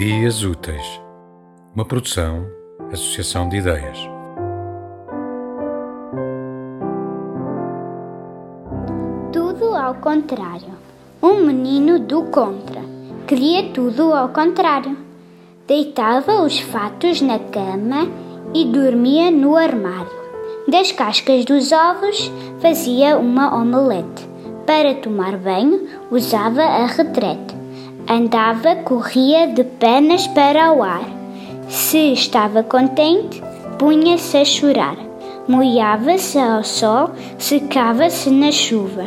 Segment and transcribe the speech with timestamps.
[0.00, 0.98] Ideias Úteis,
[1.74, 2.46] uma produção,
[2.90, 3.98] associação de ideias.
[9.30, 10.72] Tudo ao contrário.
[11.22, 12.80] Um menino do contra.
[13.26, 14.96] Queria tudo ao contrário.
[15.68, 18.08] Deitava os fatos na cama
[18.54, 20.18] e dormia no armário.
[20.66, 24.26] Das cascas dos ovos fazia uma omelete.
[24.66, 27.59] Para tomar banho usava a retrete.
[28.12, 31.08] Andava, corria de pernas para o ar.
[31.68, 33.40] Se estava contente,
[33.78, 34.96] punha-se a chorar.
[35.46, 39.04] Molhava-se ao sol, secava-se na chuva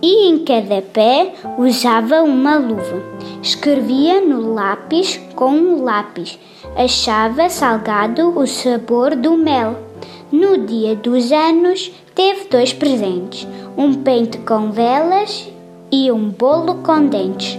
[0.00, 3.02] e em cada pé usava uma luva.
[3.42, 6.38] Escrevia no lápis com um lápis.
[6.74, 9.76] Achava salgado o sabor do mel.
[10.32, 13.46] No dia dos anos, teve dois presentes:
[13.76, 15.46] um pente com velas
[15.92, 17.58] e um bolo com dentes.